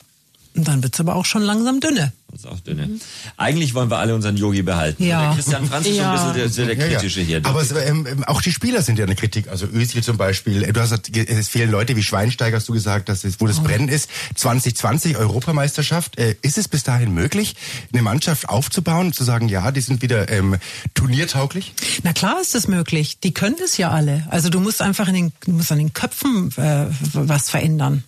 Und 0.56 0.68
dann 0.68 0.82
wird's 0.82 1.00
aber 1.00 1.16
auch 1.16 1.26
schon 1.26 1.44
langsam 1.44 1.80
dünne. 1.80 2.12
Ist 2.34 2.48
auch 2.48 2.60
dünne. 2.62 2.88
Mhm. 2.88 3.02
Eigentlich 3.38 3.74
wollen 3.76 3.92
wir 3.92 4.00
alle 4.00 4.16
unseren 4.16 4.38
Yogi 4.38 4.64
behalten. 4.64 5.04
Ja. 5.04 5.28
Der 5.28 5.36
Christian 5.36 5.68
Franz 5.68 5.86
ist 5.88 5.98
Ja. 5.98 6.18
so 6.18 6.28
ein 6.30 6.34
bisschen 6.34 6.68
der, 6.68 6.76
der 6.76 6.88
kritische 6.90 7.22
ja, 7.22 7.38
ja. 7.38 7.40
hier. 7.42 7.50
Aber 7.50 7.62
es, 7.62 7.72
ähm, 7.72 8.08
ähm, 8.10 8.24
auch 8.24 8.42
die 8.42 8.52
Spieler 8.52 8.82
sind 8.82 8.98
ja 8.98 9.06
eine 9.06 9.16
Kritik. 9.16 9.50
Also 9.50 9.68
Özil 9.68 10.02
zum 10.04 10.18
Beispiel. 10.18 10.72
Du 10.74 10.82
hast 10.82 10.92
es 11.14 11.48
fehlen 11.50 11.70
Leute 11.70 11.96
wie 11.96 12.04
Schweinsteiger, 12.04 12.58
hast 12.58 12.68
du 12.68 12.74
gesagt, 12.74 13.08
dass 13.10 13.24
es, 13.24 13.40
wo 13.40 13.46
das 13.46 13.62
Brennen 13.62 13.88
ist. 13.88 14.10
2020 14.36 15.18
Europameisterschaft. 15.18 16.18
Äh, 16.18 16.36
ist 16.42 16.58
es 16.58 16.68
bis 16.68 16.84
dahin 16.84 17.14
möglich, 17.14 17.56
eine 17.94 18.02
Mannschaft 18.02 18.50
aufzubauen 18.50 19.08
und 19.08 19.16
zu 19.16 19.24
sagen, 19.24 19.48
ja, 19.48 19.72
die 19.72 19.82
sind 19.82 20.02
wieder 20.02 20.30
ähm, 20.30 20.58
turniertauglich? 20.96 21.74
Na 22.04 22.14
klar 22.14 22.42
ist 22.42 22.56
es 22.56 22.68
möglich. 22.68 23.20
Die 23.20 23.34
können 23.34 23.58
es 23.64 23.78
ja 23.78 23.92
alle. 23.92 24.26
Also 24.30 24.50
du 24.50 24.60
musst 24.60 24.82
einfach 24.82 25.08
in 25.08 25.14
den, 25.14 25.34
du 25.46 25.52
musst 25.52 25.72
an 25.72 25.78
den 25.78 25.94
Köpfen 25.94 26.52
äh, 26.58 26.86
was 27.14 27.50
verändern. 27.50 28.04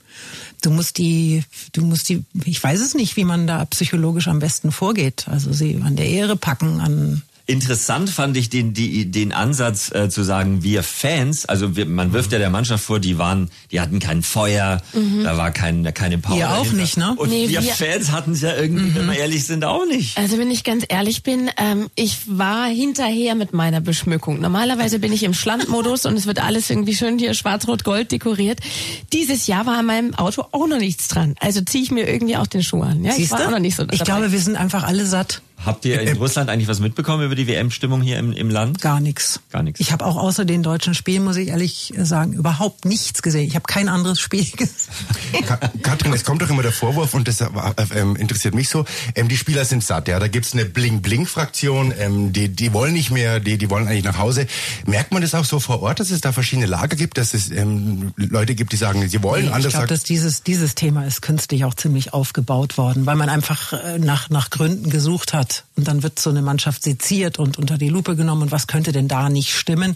Du 0.61 0.69
musst 0.71 0.97
die, 0.97 1.43
du 1.73 1.81
musst 1.81 2.09
die, 2.09 2.23
ich 2.43 2.63
weiß 2.63 2.81
es 2.81 2.93
nicht, 2.95 3.17
wie 3.17 3.25
man 3.25 3.47
da 3.47 3.65
psychologisch 3.65 4.27
am 4.27 4.39
besten 4.39 4.71
vorgeht. 4.71 5.27
Also 5.27 5.53
sie 5.53 5.79
an 5.83 5.95
der 5.95 6.07
Ehre 6.07 6.35
packen, 6.35 6.79
an 6.79 7.21
Interessant 7.47 8.09
fand 8.09 8.35
ich 8.37 8.49
den, 8.49 8.73
die, 8.73 9.11
den 9.11 9.31
Ansatz 9.31 9.91
äh, 9.93 10.09
zu 10.09 10.23
sagen, 10.23 10.63
wir 10.63 10.81
Fans, 10.81 11.45
also 11.45 11.75
wir, 11.75 11.85
man 11.85 12.11
wirft 12.11 12.31
ja 12.31 12.39
der 12.39 12.49
Mannschaft 12.49 12.83
vor, 12.83 12.99
die 12.99 13.19
waren, 13.19 13.51
die 13.71 13.79
hatten 13.81 13.99
kein 13.99 14.23
Feuer, 14.23 14.81
Mhm. 14.93 15.23
da 15.23 15.37
war 15.37 15.51
kein, 15.51 15.83
keine 15.93 16.17
Power. 16.17 16.37
Wir 16.37 16.49
auch 16.49 16.57
dahinter. 16.63 16.75
nicht, 16.77 16.97
ne? 16.97 17.13
Und 17.15 17.29
Nee, 17.29 17.47
wir, 17.49 17.61
wir- 17.61 17.71
Fans 17.73 18.11
hatten 18.11 18.31
es 18.31 18.41
ja 18.41 18.55
irgendwie, 18.55 18.95
wenn 18.95 19.05
wir 19.07 19.17
ehrlich 19.17 19.43
sind, 19.45 19.63
auch 19.63 19.85
nicht. 19.85 20.17
Also 20.17 20.39
wenn 20.39 20.49
ich 20.49 20.63
ganz 20.63 20.85
ehrlich 20.89 21.21
bin, 21.21 21.51
ähm, 21.57 21.87
ich 21.93 22.17
war 22.25 22.65
hinterher 22.67 23.35
mit 23.35 23.53
meiner 23.53 23.79
Beschmückung. 23.79 24.41
Normalerweise 24.41 24.97
bin 24.97 25.13
ich 25.13 25.21
im 25.21 25.35
Schlandmodus 25.35 26.07
und 26.07 26.15
es 26.17 26.25
wird 26.25 26.41
alles 26.43 26.69
irgendwie 26.71 26.95
schön 26.95 27.19
hier 27.19 27.35
schwarz-rot-gold 27.35 28.11
dekoriert. 28.11 28.59
Dieses 29.13 29.45
Jahr 29.45 29.67
war 29.67 29.77
an 29.77 29.85
meinem 29.85 30.15
Auto 30.15 30.45
auch 30.51 30.65
noch 30.67 30.79
nichts 30.79 31.07
dran. 31.09 31.35
Also 31.39 31.61
ziehe 31.61 31.83
ich 31.83 31.91
mir 31.91 32.09
irgendwie 32.09 32.37
auch 32.37 32.47
den 32.47 32.63
Schuh 32.63 32.81
an. 32.81 33.03
Ja, 33.03 33.11
ich 33.11 33.17
Siehst 33.17 33.31
war 33.33 33.39
du? 33.41 33.45
auch 33.45 33.51
noch 33.51 33.59
nicht 33.59 33.75
so 33.75 33.83
Ich 33.83 33.99
dabei. 33.99 34.03
glaube, 34.05 34.31
wir 34.31 34.39
sind 34.39 34.55
einfach 34.55 34.83
alle 34.83 35.05
satt. 35.05 35.43
Habt 35.63 35.85
ihr 35.85 35.99
in 36.01 36.17
Russland 36.17 36.49
eigentlich 36.49 36.67
was 36.67 36.79
mitbekommen 36.79 37.25
über 37.25 37.35
die 37.35 37.47
WM-Stimmung 37.47 38.01
hier 38.01 38.19
im, 38.19 38.31
im 38.31 38.49
Land? 38.49 38.81
Gar 38.81 38.99
nichts. 38.99 39.39
Gar 39.51 39.63
nichts. 39.63 39.79
Ich 39.79 39.91
habe 39.91 40.05
auch 40.05 40.15
außer 40.15 40.45
den 40.45 40.61
deutschen 40.61 40.93
Spielen, 40.93 41.23
muss 41.23 41.37
ich 41.37 41.49
ehrlich 41.49 41.93
sagen, 41.97 42.33
überhaupt 42.33 42.85
nichts 42.85 43.21
gesehen. 43.21 43.47
Ich 43.47 43.55
habe 43.55 43.65
kein 43.65 43.89
anderes 43.89 44.19
Spiel 44.19 44.45
gesehen. 44.57 45.45
Ka 45.45 45.57
Katrin, 45.81 46.13
es 46.13 46.23
kommt 46.23 46.41
doch 46.41 46.49
immer 46.49 46.61
der 46.61 46.71
Vorwurf, 46.71 47.13
und 47.13 47.27
das 47.27 47.41
äh, 47.41 47.47
ähm, 47.95 48.15
interessiert 48.15 48.53
mich 48.53 48.69
so, 48.69 48.85
ähm, 49.15 49.27
die 49.27 49.37
Spieler 49.37 49.65
sind 49.65 49.83
satt, 49.83 50.07
ja, 50.07 50.19
da 50.19 50.27
gibt's 50.27 50.53
eine 50.53 50.65
Bling-Bling-Fraktion, 50.65 51.93
ähm, 51.97 52.33
die, 52.33 52.49
die 52.49 52.73
wollen 52.73 52.93
nicht 52.93 53.11
mehr, 53.11 53.39
die, 53.39 53.57
die 53.57 53.69
wollen 53.69 53.87
eigentlich 53.87 54.03
nach 54.03 54.17
Hause. 54.17 54.47
Merkt 54.85 55.11
man 55.11 55.21
das 55.21 55.33
auch 55.33 55.45
so 55.45 55.59
vor 55.59 55.81
Ort, 55.81 55.99
dass 55.99 56.11
es 56.11 56.21
da 56.21 56.31
verschiedene 56.31 56.67
Lager 56.67 56.95
gibt, 56.95 57.17
dass 57.17 57.33
es 57.33 57.49
ähm, 57.51 58.13
Leute 58.17 58.55
gibt, 58.55 58.71
die 58.71 58.77
sagen, 58.77 59.07
sie 59.07 59.23
wollen, 59.23 59.43
Nee, 59.43 59.49
ich 59.49 59.55
andere 59.55 59.71
glaube, 59.71 59.87
dass 59.87 60.03
dieses, 60.03 60.43
dieses 60.43 60.75
Thema 60.75 61.05
ist 61.05 61.21
künstlich 61.21 61.65
auch 61.65 61.73
ziemlich 61.73 62.13
aufgebaut 62.13 62.77
worden, 62.77 63.05
weil 63.05 63.15
man 63.15 63.29
einfach 63.29 63.73
äh, 63.73 63.99
nach, 63.99 64.29
nach 64.29 64.49
Gründen 64.49 64.89
gesucht 64.89 65.33
hat. 65.33 65.44
Und 65.75 65.87
dann 65.87 66.03
wird 66.03 66.19
so 66.19 66.29
eine 66.29 66.41
Mannschaft 66.41 66.83
seziert 66.83 67.39
und 67.39 67.57
unter 67.57 67.77
die 67.77 67.89
Lupe 67.89 68.15
genommen. 68.15 68.43
Und 68.43 68.51
was 68.51 68.67
könnte 68.67 68.91
denn 68.91 69.07
da 69.07 69.29
nicht 69.29 69.53
stimmen? 69.53 69.95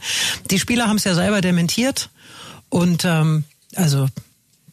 Die 0.51 0.60
Spieler 0.60 0.88
haben 0.88 0.98
es 0.98 1.03
ja 1.03 1.15
selber 1.15 1.41
dementiert. 1.41 2.10
Und 2.70 3.03
ähm, 3.06 3.44
also 3.75 4.08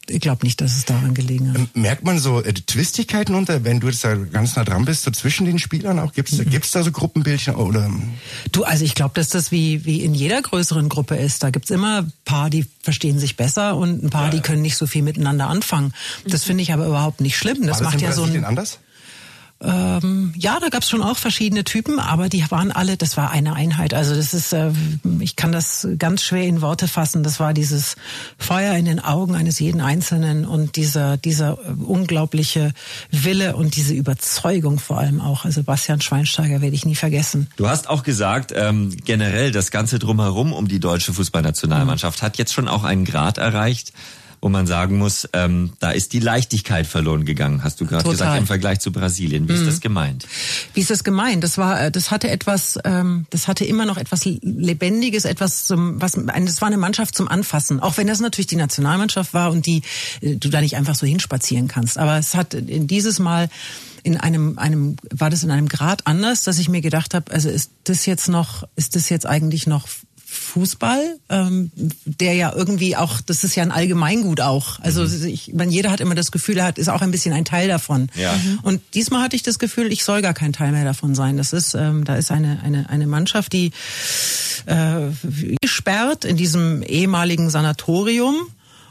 ich 0.09 0.21
glaube 0.21 0.45
nicht, 0.45 0.61
dass 0.61 0.77
es 0.77 0.85
daran 0.85 1.13
gelegen 1.13 1.51
hat. 1.53 1.75
merkt 1.75 2.05
man 2.05 2.17
so 2.17 2.41
äh, 2.41 2.53
Twistigkeiten 2.53 3.35
unter, 3.35 3.65
wenn 3.65 3.81
du 3.81 3.87
jetzt 3.89 4.05
da 4.05 4.15
ganz 4.15 4.55
nah 4.55 4.63
dran 4.63 4.85
bist, 4.85 5.03
so 5.03 5.11
zwischen 5.11 5.45
den 5.45 5.59
Spielern 5.59 5.99
auch? 5.99 6.13
Gibt's, 6.13 6.31
Mhm. 6.37 6.49
gibt's 6.49 6.71
da 6.71 6.81
so 6.81 6.91
Gruppenbildchen 6.93 7.55
oder? 7.55 7.91
Du, 8.53 8.63
also 8.63 8.85
ich 8.85 8.95
glaube, 8.95 9.15
dass 9.15 9.27
das 9.27 9.51
wie, 9.51 9.83
wie 9.83 10.01
in 10.03 10.13
jeder 10.13 10.41
größeren 10.41 10.87
Gruppe 10.87 11.17
ist. 11.17 11.43
Da 11.43 11.49
gibt's 11.49 11.71
immer 11.71 12.03
ein 12.03 12.13
paar, 12.23 12.49
die 12.49 12.65
verstehen 12.81 13.19
sich 13.19 13.35
besser 13.35 13.75
und 13.75 14.01
ein 14.01 14.09
paar, 14.09 14.29
die 14.29 14.39
können 14.39 14.61
nicht 14.61 14.77
so 14.77 14.87
viel 14.87 15.01
miteinander 15.01 15.49
anfangen. 15.49 15.91
Das 16.25 16.45
finde 16.45 16.63
ich 16.63 16.71
aber 16.71 16.85
überhaupt 16.87 17.19
nicht 17.19 17.35
schlimm. 17.35 17.67
Das 17.67 17.79
das 17.79 17.81
macht 17.81 17.99
ja 18.01 18.13
so 18.13 18.21
Brasilien 18.21 18.45
ein. 18.45 18.49
anders? 18.51 18.79
Ähm, 19.59 20.33
ja, 20.37 20.59
da 20.59 20.69
gab's 20.69 20.89
schon 20.89 21.01
auch 21.01 21.17
verschiedene 21.17 21.63
Typen, 21.63 21.99
aber 21.99 22.29
die 22.29 22.43
waren 22.51 22.71
alle, 22.71 22.95
das 22.95 23.17
war 23.17 23.31
eine 23.31 23.53
Einheit. 23.53 23.93
Also 23.93 24.13
das 24.13 24.33
ist, 24.35 24.53
äh, 24.53 24.71
ich 25.19 25.35
kann 25.35 25.51
das 25.51 25.87
ganz 25.97 26.21
schwer 26.21 26.43
in 26.43 26.61
Worte 26.61 26.87
fassen. 26.87 27.23
Das 27.23 27.39
war 27.39 27.53
dieses 27.53 27.95
Feuer 28.37 28.75
in 28.75 28.85
den 28.85 28.99
Augen 28.99 29.35
eines 29.35 29.59
jeden 29.59 29.81
Einzelnen 29.81 30.45
und 30.45 30.75
dieser, 30.75 31.17
dieser 31.17 31.53
äh, 31.53 31.71
unglaubliche 31.83 32.71
Wille 33.09 33.55
und 33.55 33.75
diese 33.75 33.95
Überzeugung 33.95 34.77
vor 34.77 34.99
allem 34.99 35.21
auch. 35.21 35.43
Also 35.43 35.63
Bastian 35.63 36.01
Schweinsteiger 36.01 36.61
werde 36.61 36.75
ich 36.75 36.85
nie 36.85 36.95
vergessen. 36.95 37.47
Du 37.57 37.67
hast 37.67 37.89
auch 37.89 38.03
gesagt, 38.03 38.53
ähm, 38.55 38.95
generell 39.05 39.51
das 39.51 39.71
Ganze 39.71 39.97
drumherum 39.97 40.53
um 40.53 40.67
die 40.67 40.79
deutsche 40.79 41.13
Fußballnationalmannschaft 41.13 42.21
hat 42.21 42.37
jetzt 42.37 42.53
schon 42.53 42.67
auch 42.67 42.83
einen 42.83 43.05
Grad 43.05 43.39
erreicht, 43.39 43.91
wo 44.41 44.49
man 44.49 44.67
sagen 44.67 44.97
muss, 44.97 45.27
ähm, 45.33 45.73
da 45.79 45.91
ist 45.91 46.13
die 46.13 46.19
Leichtigkeit 46.19 46.85
verloren 46.87 47.25
gegangen, 47.25 47.63
hast 47.63 47.81
du 47.81 47.85
gerade 47.85 48.09
gesagt, 48.09 48.37
im 48.37 48.47
Vergleich 48.47 48.79
zu 48.79 48.91
Brasilien. 48.91 49.47
Wie 49.49 49.53
ist 49.53 49.61
Mhm. 49.61 49.65
das 49.65 49.81
gemeint? 49.81 50.27
Wie 50.73 50.81
ist 50.81 50.89
das 50.89 51.03
gemeint? 51.03 51.43
Das 51.43 51.57
war, 51.57 51.81
äh, 51.81 51.91
das 51.91 52.11
hatte 52.11 52.29
etwas, 52.29 52.77
ähm, 52.83 53.25
das 53.29 53.47
hatte 53.47 53.65
immer 53.65 53.85
noch 53.85 53.97
etwas 53.97 54.25
Lebendiges, 54.25 55.25
etwas 55.25 55.65
zum, 55.65 55.99
was, 56.01 56.13
das 56.13 56.61
war 56.61 56.67
eine 56.67 56.77
Mannschaft 56.77 57.15
zum 57.15 57.27
Anfassen. 57.27 57.79
Auch 57.79 57.97
wenn 57.97 58.07
das 58.07 58.19
natürlich 58.19 58.47
die 58.47 58.55
Nationalmannschaft 58.55 59.33
war 59.33 59.51
und 59.51 59.65
die 59.65 59.81
äh, 60.21 60.35
du 60.35 60.49
da 60.49 60.61
nicht 60.61 60.75
einfach 60.75 60.95
so 60.95 61.07
hinspazieren 61.07 61.67
kannst. 61.67 61.97
Aber 61.97 62.17
es 62.17 62.35
hat 62.35 62.53
in 62.53 62.87
dieses 62.87 63.19
Mal 63.19 63.49
in 64.03 64.15
einem, 64.15 64.57
einem, 64.57 64.95
war 65.11 65.29
das 65.29 65.43
in 65.43 65.51
einem 65.51 65.67
Grad 65.67 66.07
anders, 66.07 66.43
dass 66.43 66.59
ich 66.59 66.69
mir 66.69 66.79
gedacht 66.81 67.13
habe, 67.13 67.31
also 67.31 67.49
ist 67.49 67.71
das 67.83 68.05
jetzt 68.05 68.29
noch, 68.29 68.63
ist 68.77 68.95
das 68.95 69.09
jetzt 69.09 69.25
eigentlich 69.25 69.67
noch 69.67 69.87
Fußball, 70.29 71.19
ähm, 71.29 71.71
der 72.03 72.33
ja 72.33 72.53
irgendwie 72.53 72.97
auch, 72.97 73.21
das 73.21 73.45
ist 73.45 73.55
ja 73.55 73.63
ein 73.63 73.71
Allgemeingut 73.71 74.41
auch. 74.41 74.77
Also 74.81 75.05
ich 75.25 75.53
meine, 75.53 75.71
jeder 75.71 75.89
hat 75.89 76.01
immer 76.01 76.15
das 76.15 76.31
Gefühl, 76.31 76.57
er 76.57 76.65
hat, 76.65 76.77
ist 76.77 76.89
auch 76.89 77.01
ein 77.01 77.11
bisschen 77.11 77.33
ein 77.33 77.45
Teil 77.45 77.69
davon. 77.69 78.09
Ja. 78.13 78.33
Mhm. 78.33 78.59
Und 78.61 78.81
diesmal 78.93 79.23
hatte 79.23 79.37
ich 79.37 79.43
das 79.43 79.57
Gefühl, 79.57 79.89
ich 79.89 80.03
soll 80.03 80.21
gar 80.21 80.33
kein 80.33 80.51
Teil 80.51 80.73
mehr 80.73 80.83
davon 80.83 81.15
sein. 81.15 81.37
Das 81.37 81.53
ist, 81.53 81.75
ähm, 81.75 82.03
da 82.03 82.17
ist 82.17 82.29
eine 82.29 82.59
eine 82.61 82.89
eine 82.89 83.07
Mannschaft, 83.07 83.53
die 83.53 83.71
äh, 84.65 85.07
gesperrt 85.61 86.25
in 86.25 86.35
diesem 86.35 86.81
ehemaligen 86.81 87.49
Sanatorium 87.49 88.35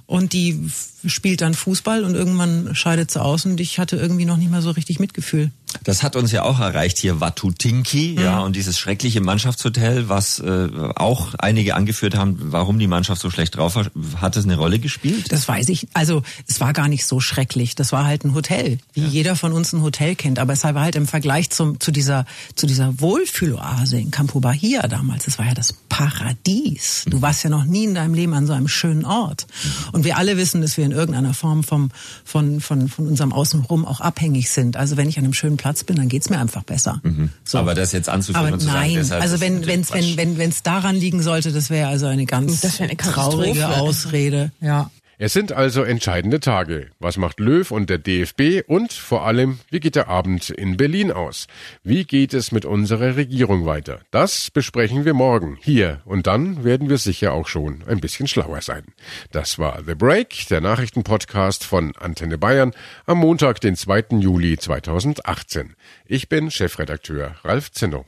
und 0.07 0.33
die 0.33 0.71
spielt 1.05 1.43
dann 1.43 1.53
Fußball 1.53 2.05
und 2.05 2.15
irgendwann 2.15 2.75
scheidet 2.75 3.11
sie 3.11 3.21
aus 3.21 3.45
und 3.45 3.61
ich 3.61 3.79
hatte 3.79 3.97
irgendwie 3.97 4.25
noch 4.25 4.37
nicht 4.37 4.51
mal 4.51 4.63
so 4.63 4.71
richtig 4.71 5.01
Mitgefühl. 5.01 5.51
Das 5.83 6.03
hat 6.03 6.17
uns 6.17 6.33
ja 6.33 6.43
auch 6.43 6.61
erreicht 6.61 6.99
hier 6.99 7.21
Watutinki, 7.21 8.15
mhm. 8.17 8.25
ja, 8.25 8.41
und 8.41 8.57
dieses 8.57 8.79
schreckliche 8.79 9.21
Mannschaftshotel, 9.21 10.09
was 10.09 10.39
äh, 10.39 10.69
auch 10.95 11.35
einige 11.39 11.75
angeführt 11.75 12.17
haben, 12.17 12.37
warum 12.41 12.79
die 12.79 12.87
Mannschaft 12.87 13.21
so 13.21 13.31
schlecht 13.31 13.57
drauf 13.57 13.77
war, 13.77 13.87
hat 14.21 14.37
es 14.37 14.45
eine 14.45 14.57
Rolle 14.57 14.79
gespielt? 14.79 15.31
Das 15.33 15.47
weiß 15.49 15.69
ich. 15.69 15.89
Also 15.93 16.23
es 16.47 16.61
war 16.61 16.73
gar 16.73 16.89
nicht 16.89 17.07
so 17.07 17.21
schrecklich. 17.21 17.75
Das 17.75 17.93
war 17.93 18.05
halt 18.05 18.25
ein 18.25 18.35
Hotel, 18.35 18.79
wie 18.95 19.03
ja. 19.03 19.09
jeder 19.09 19.37
von 19.37 19.53
uns 19.53 19.73
ein 19.73 19.83
Hotel 19.83 20.15
kennt. 20.15 20.39
Aber 20.39 20.53
es 20.53 20.65
war 20.65 20.75
halt 20.75 20.97
im 20.97 21.07
Vergleich 21.07 21.51
zum, 21.51 21.81
zu 21.81 21.91
dieser 21.91 22.27
zu 22.55 22.67
dieser 22.67 23.01
Wohlfühloase 23.01 23.99
in 23.99 24.11
Campo 24.11 24.41
Bahia 24.41 24.87
damals. 24.89 25.25
Das 25.25 25.39
war 25.39 25.47
ja 25.47 25.55
das 25.55 25.73
Paradies. 25.73 27.05
Du 27.07 27.23
warst 27.23 27.45
ja 27.45 27.51
noch 27.51 27.65
nie 27.65 27.85
in 27.85 27.95
deinem 27.95 28.15
Leben 28.15 28.35
an 28.35 28.47
so 28.47 28.53
einem 28.53 28.69
schönen 28.69 29.05
Ort. 29.05 29.47
Und 29.93 30.05
wir 30.05 30.17
alle 30.17 30.37
wissen, 30.37 30.61
dass 30.61 30.77
wir 30.77 30.85
in 30.85 30.93
irgendeiner 30.93 31.35
Form 31.35 31.65
vom 31.65 31.91
von 32.25 32.61
von 32.61 32.89
von 32.89 33.07
unserem 33.07 33.33
Außenrum 33.33 33.85
auch 33.85 34.01
abhängig 34.01 34.51
sind. 34.51 34.77
Also 34.77 34.97
wenn 34.97 35.09
ich 35.09 35.19
an 35.19 35.25
einem 35.25 35.35
schönen 35.35 35.56
Platz 35.57 35.85
bin, 35.85 35.97
dann 35.97 36.09
geht's 36.09 36.31
mir 36.31 36.39
einfach 36.39 36.63
besser. 36.63 37.01
Mhm. 37.03 37.31
So. 37.45 37.59
Aber 37.59 37.75
das 37.75 37.93
jetzt 37.93 38.09
anzuführen 38.09 38.53
und 38.53 38.61
zu 38.61 38.67
nein, 38.67 39.05
sagen, 39.05 39.23
also 39.23 39.41
wenn 39.41 39.67
wenn's, 39.67 39.93
wenn 39.93 40.17
wenn 40.17 40.39
wenn 40.39 40.51
es 40.51 40.63
daran 40.63 40.97
liegen 40.97 41.23
sollte, 41.23 41.53
das 41.53 41.71
wäre 41.71 41.89
also 41.89 42.07
eine 42.07 42.27
ganz 42.27 42.81
eine 42.81 42.97
traurige 42.97 43.69
Ausrede. 43.69 44.53
Ja. 44.61 44.91
Es 45.19 45.33
sind 45.33 45.51
also 45.51 45.83
entscheidende 45.83 46.41
Tage. 46.41 46.91
Was 46.99 47.17
macht 47.17 47.41
Löw 47.41 47.71
und 47.71 47.89
der 47.89 47.97
DFB 47.97 48.63
und 48.67 48.93
vor 48.93 49.25
allem, 49.25 49.61
wie 49.71 49.81
geht 49.81 49.97
der 49.97 50.09
Abend 50.09 50.51
in 50.51 50.77
Berlin 50.77 51.11
aus? 51.11 51.47
Wie 51.83 52.05
geht 52.05 52.35
es 52.35 52.53
mit 52.53 52.67
unserer 52.67 53.17
Regierung 53.17 53.65
weiter? 53.65 54.01
Das 54.11 54.51
besprechen 54.51 55.07
wir 55.07 55.15
morgen 55.15 55.57
hier 55.63 56.03
und 56.05 56.27
dann 56.27 56.65
werden 56.65 56.91
wir 56.91 56.99
sicher 56.99 57.33
auch 57.33 57.49
schon 57.49 57.83
ein 57.87 58.01
bisschen 58.01 58.27
schlauer 58.27 58.61
sein. 58.61 58.85
Das 59.33 59.59
war 59.59 59.83
The 59.87 59.95
Break, 59.95 60.49
der 60.51 60.61
Nachrichtenpodcast 60.61 61.65
von 61.65 61.97
Antenne 61.97 62.37
Bayern 62.37 62.73
am 63.07 63.17
Montag, 63.17 63.63
den 63.63 63.75
2. 63.75 64.19
Juli 64.21 64.59
2018. 64.59 65.77
Ich 66.05 66.29
bin 66.29 66.51
Chefredakteur 66.51 67.37
Ralf 67.43 67.73
Zinno. 67.73 68.05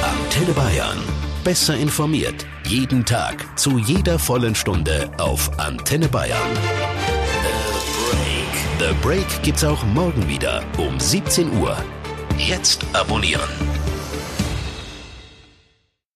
Antenne 0.00 0.52
Bayern 0.52 0.98
besser 1.44 1.76
informiert. 1.76 2.46
Jeden 2.66 3.04
Tag 3.04 3.58
zu 3.58 3.78
jeder 3.78 4.18
vollen 4.18 4.54
Stunde 4.54 5.10
auf 5.18 5.58
Antenne 5.58 6.08
Bayern. 6.08 6.38
The 8.78 8.86
Break. 8.86 8.88
The 8.90 8.94
Break 9.02 9.42
gibt's 9.42 9.64
auch 9.64 9.84
morgen 9.86 10.28
wieder 10.28 10.62
um 10.78 10.98
17 10.98 11.58
Uhr. 11.58 11.76
Jetzt 12.38 12.84
abonnieren. 12.92 13.81